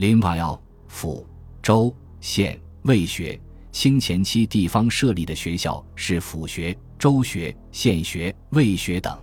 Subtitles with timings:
[0.00, 0.58] 另外，要
[0.88, 1.26] 府、
[1.62, 3.38] 州、县、卫学。
[3.70, 9.14] 清前期地方设立的学校是府学、州学、县学、卫学等。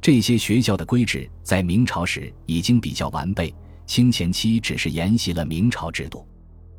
[0.00, 3.52] 这些学校的规制在明朝时已经比较完备，
[3.86, 6.24] 清前期只是沿袭了明朝制度。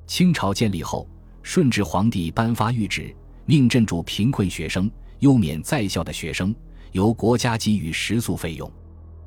[0.07, 1.05] 清朝建立后，
[1.43, 3.13] 顺治皇帝颁发谕旨，
[3.45, 4.89] 命镇住贫困学生、
[5.19, 6.55] 优免在校的学生，
[6.93, 8.71] 由国家给予食宿费用。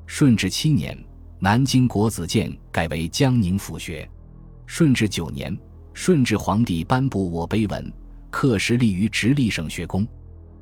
[0.07, 0.99] 顺治七年，
[1.39, 4.09] 南京国子监改为江宁府学。
[4.67, 5.57] 顺治九年。
[5.95, 7.93] 顺治皇帝颁布我碑文，
[8.31, 10.07] 刻石立于直隶省学宫。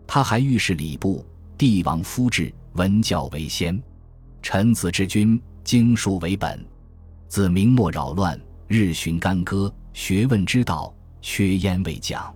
[0.06, 1.22] 他还御史礼部，
[1.58, 3.78] 帝王夫制，文教为先。
[4.40, 6.64] 臣子之君，经书为本。
[7.28, 12.34] 自明末扰乱，日寻干戈，学问之道缺焉未讲。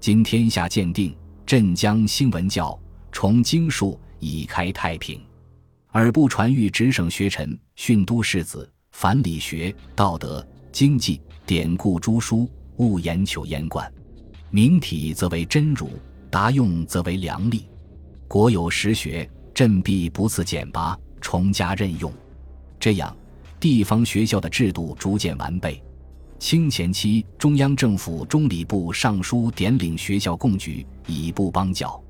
[0.00, 2.80] 今天下渐定，镇江兴文教，
[3.12, 5.20] 崇经术，以开太平。
[5.92, 11.20] 尔部传谕直省学臣，训都士子，凡理学、道德、经济。
[11.44, 13.92] 典故诸书，勿言求言贯。
[14.50, 15.90] 明体则为真儒，
[16.30, 17.64] 达用则为良吏。
[18.28, 22.12] 国有实学，朕必不辞简拔，重加任用。
[22.78, 23.16] 这样，
[23.58, 25.82] 地方学校的制度逐渐完备。
[26.38, 32.00] 清前期，中央政府中礼部尚书点领学校贡举，以布邦教。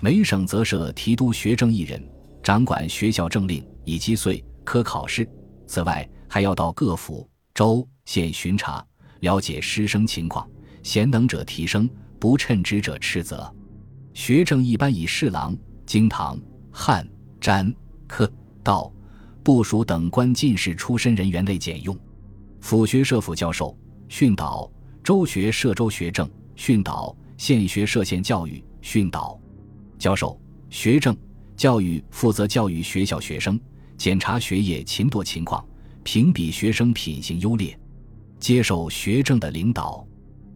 [0.00, 2.02] 每省则设提督学政一人，
[2.48, 5.28] 掌管学校政令以及岁科考试。
[5.66, 7.86] 此外，还要到各府州。
[8.06, 8.82] 县巡查，
[9.20, 10.48] 了解师生情况，
[10.82, 11.86] 贤能者提升，
[12.18, 13.54] 不称职者斥责。
[14.14, 15.54] 学政一般以侍郎、
[15.84, 16.40] 经堂、
[16.72, 17.06] 汉、
[17.38, 17.70] 詹、
[18.06, 18.26] 科、
[18.64, 18.90] 道、
[19.44, 21.94] 部署等官进士出身人员类简用。
[22.62, 23.76] 府学设府教授
[24.08, 24.72] 训导，
[25.04, 26.26] 州学设州学政
[26.56, 29.38] 训导，县学设县教育训导。
[29.98, 31.14] 教授学政
[31.58, 33.58] 教育负责教育学校学生，
[33.96, 35.66] 检查学业勤惰情况，
[36.04, 37.76] 评比学生品行优劣。
[38.38, 40.06] 接受学政的领导，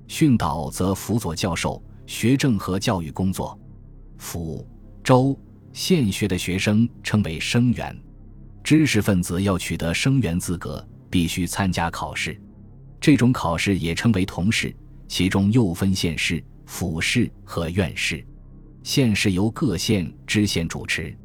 [0.07, 3.59] 训导则辅佐教授学政和教育工作。
[4.17, 4.65] 府、
[5.03, 5.37] 州、
[5.73, 8.01] 县学的学生称为生员。
[8.63, 12.41] 知识分子要取得生员资格，必须参加考试。
[13.01, 14.73] 这种考试也称为同试，
[15.09, 18.25] 其中又分县试、府试和院试。
[18.83, 21.17] 县试由各县知县主持。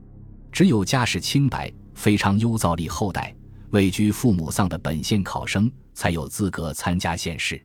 [0.52, 3.36] 只有家世清白、非常优造立后代、
[3.72, 5.72] 位居父母丧的本县考生。
[5.98, 7.60] 才有资格参加县试。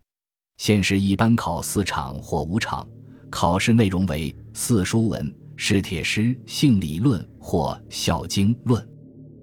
[0.57, 2.89] 县试一般考四场或五场，
[3.29, 8.89] 考试内容为四书文、史帖诗、性理论或孝经论。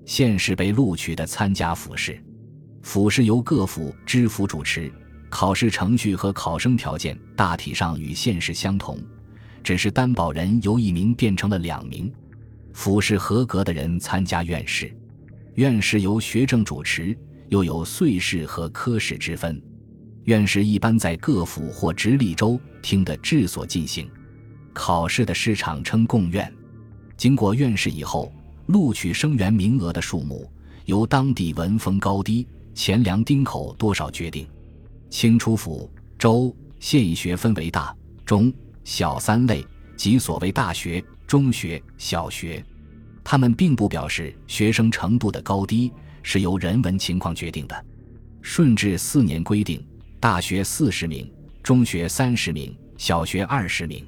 [0.07, 2.19] 县试被录取的参加府试，
[2.81, 4.91] 府试由各府知府主持。
[5.29, 8.97] 考试程序和考生条件大体上与县试相同，
[9.63, 12.11] 只是担保人由一名变成了两名。
[12.73, 14.95] 府试合格的人参加院试，
[15.55, 17.17] 院试由学政主持。
[17.49, 19.59] 又有岁试和科试之分，
[20.25, 24.07] 院试一般在各府或直隶州厅的治所进行。
[24.71, 26.53] 考试的市场称贡院。
[27.17, 28.31] 经过院试以后，
[28.67, 30.47] 录取生源名额的数目
[30.85, 34.47] 由当地文风高低、钱粮丁口多少决定。
[35.09, 38.53] 清初府、州、县学分为大、中、
[38.89, 39.63] 小三类，
[39.95, 42.65] 即所谓大学、中学、小学。
[43.23, 45.93] 他们并不表示学生程度的高低。
[46.21, 47.85] 是由人文情况决定的。
[48.41, 49.85] 顺治四年规定，
[50.19, 51.31] 大学四十名，
[51.63, 54.05] 中学三十名，小学二十名。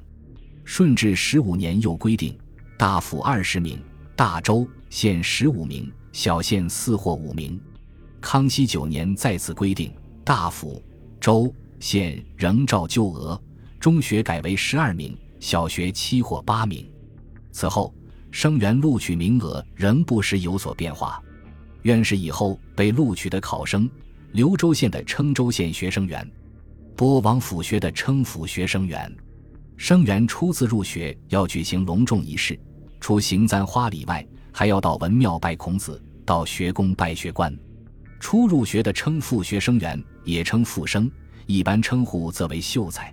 [0.65, 2.37] 顺治十五年又规定，
[2.77, 3.79] 大府二十名，
[4.15, 7.59] 大州县十五名，小县四或五名。
[8.19, 9.93] 康熙九年再次规定，
[10.23, 10.83] 大府、
[11.19, 13.41] 州、县仍照旧额，
[13.81, 16.87] 中学改为十二名，小学七或八名。
[17.51, 17.91] 此后，
[18.29, 21.19] 生源录取名额仍不时有所变化。
[21.81, 23.89] 院士以后被录取的考生，
[24.33, 26.31] 柳州县的称州县学生员，
[26.95, 29.11] 播王府学的称府学生员。
[29.77, 32.57] 生员初次入学要举行隆重仪式，
[32.99, 37.51] 除行簪花礼外，还要到文庙拜孔子，到学宫拜学官。
[38.19, 41.11] 初入学的称副学生员也称副生，
[41.47, 43.11] 一般称呼则为秀才。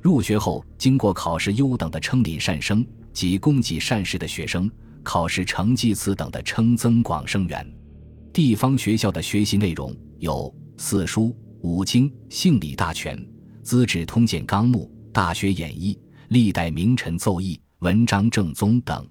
[0.00, 4.70] 入学后经过考试优等的称礼善生及供给善事的学生，
[5.02, 7.66] 考试成绩次等的称增广生员。
[8.32, 13.22] 地方学校的学习内容有四书、五经、性理大全、
[13.62, 15.98] 资治通鉴纲目、大学演义、
[16.28, 19.06] 历代名臣奏议、文章正宗等。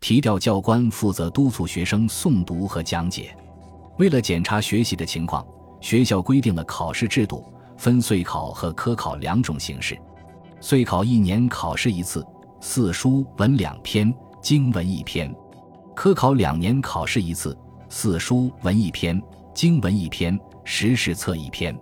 [0.00, 3.36] 提调教官负责督促学生诵读和讲解。
[3.98, 5.46] 为了检查学习的情况，
[5.80, 7.44] 学校规定了考试制度，
[7.76, 9.96] 分岁考和科考两种形式。
[10.62, 12.24] 岁考一年考试一次，
[12.60, 15.28] 四书文两篇，经文一篇；
[15.92, 17.58] 科考两年考试一次。
[17.88, 19.20] 四书文一篇，
[19.52, 21.76] 经文一篇，时事册一篇。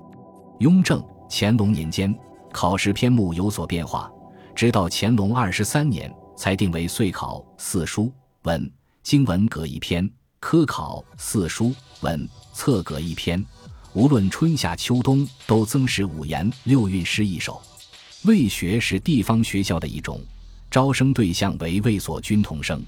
[0.60, 2.18] 雍正、乾隆年间，
[2.52, 4.10] 考试篇目有所变化，
[4.54, 8.10] 直到乾隆二十三年才定为岁考四书
[8.44, 8.68] 文
[9.02, 10.10] 经文各一篇，
[10.40, 13.44] 科考四书文册各一篇。
[13.92, 17.60] 无论春夏秋冬，都增实五言六韵诗一首。
[18.24, 20.20] 卫学是地方学校的一种，
[20.70, 22.82] 招生对象为卫所军童生。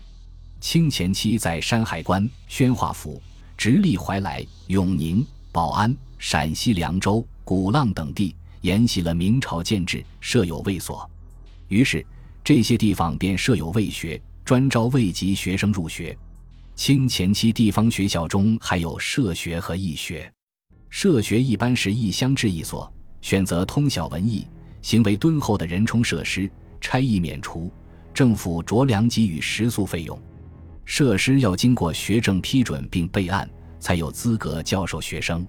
[0.60, 3.20] 清前期在山海关、宣化府、
[3.56, 11.08] 直隶怀来、永宁、宝安、陕西凉州、古浪等地沿袭了明朝建制，设有卫所。
[11.68, 12.04] 于是
[12.44, 16.16] 这些地方便设有卫学，专招卫籍学生入学。
[16.74, 20.30] 清前期地方学校中还有社学和义学。
[20.90, 22.92] 社学一般是一乡制一所，
[23.22, 24.46] 选择通晓文艺、
[24.82, 26.50] 行为敦厚的人充设施，
[26.80, 27.72] 差役免除，
[28.12, 30.20] 政府酌量给予食宿费用。
[30.84, 33.48] 设施要经过学政批准并备案，
[33.80, 35.46] 才有资格教授学生。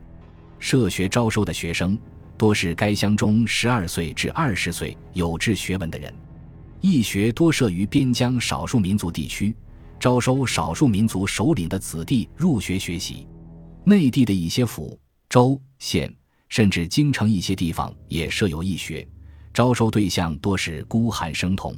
[0.60, 1.98] 社学招收的学生
[2.38, 6.14] 多是该乡中十二岁至二十岁有志学文的人。
[6.80, 9.56] 义学多设于边疆少数民族地区，
[10.00, 13.28] 招收少数民族首领的子弟入学学习。
[13.84, 14.98] 内地的一些府。
[15.30, 16.14] 州县
[16.48, 19.08] 甚至京城一些地方也设有义学，
[19.54, 21.76] 招收对象多是孤寒生童。